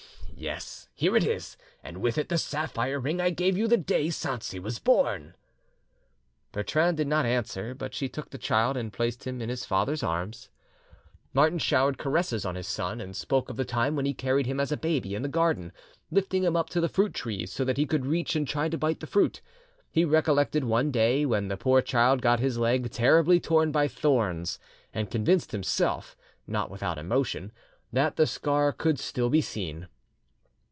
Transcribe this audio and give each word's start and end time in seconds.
Yes, 0.43 0.89
here 0.95 1.15
it 1.15 1.23
is, 1.23 1.55
and 1.83 1.97
with 2.01 2.17
it 2.17 2.27
the 2.29 2.39
sapphire 2.39 2.99
ring 2.99 3.21
I 3.21 3.29
gave 3.29 3.55
you 3.55 3.67
the 3.67 3.77
day 3.77 4.07
Sanxi 4.07 4.59
was 4.59 4.79
born." 4.79 5.35
Bertrande 6.51 6.97
did 6.97 7.07
not 7.07 7.27
answer, 7.27 7.75
but 7.75 7.93
she 7.93 8.09
took 8.09 8.31
the 8.31 8.39
child 8.39 8.75
and 8.75 8.91
placed 8.91 9.27
him 9.27 9.39
in 9.39 9.49
his 9.49 9.65
father's 9.65 10.01
arms. 10.01 10.49
Martin 11.31 11.59
showered 11.59 11.99
caresses 11.99 12.43
on 12.43 12.55
his 12.55 12.67
son, 12.67 12.99
and 12.99 13.15
spoke 13.15 13.51
of 13.51 13.55
the 13.55 13.63
time 13.65 13.95
when 13.95 14.07
he 14.07 14.15
carried 14.15 14.47
him 14.47 14.59
as 14.59 14.71
a 14.71 14.77
baby 14.77 15.13
in 15.13 15.21
the 15.21 15.27
garden, 15.29 15.71
lifting 16.09 16.43
him 16.43 16.55
up 16.55 16.71
to 16.71 16.81
the 16.81 16.89
fruit 16.89 17.13
trees, 17.13 17.51
so 17.51 17.63
that 17.63 17.77
he 17.77 17.85
could 17.85 18.07
reach 18.07 18.35
and 18.35 18.47
try 18.47 18.67
to 18.67 18.79
bite 18.79 18.99
the 18.99 19.05
fruit. 19.05 19.41
He 19.91 20.03
recollected 20.05 20.63
one 20.63 20.89
day 20.89 21.23
when 21.23 21.49
the 21.49 21.57
poor 21.57 21.83
child 21.83 22.19
got 22.19 22.39
his 22.39 22.57
leg 22.57 22.89
terribly 22.89 23.39
torn 23.39 23.71
by 23.71 23.87
thorns, 23.87 24.57
and 24.91 25.11
convinced 25.11 25.51
himself, 25.51 26.17
not 26.47 26.71
without 26.71 26.97
emotion, 26.97 27.51
that 27.93 28.15
the 28.15 28.25
scar 28.25 28.71
could 28.73 28.97
still 28.97 29.29
be 29.29 29.41
seen. 29.41 29.87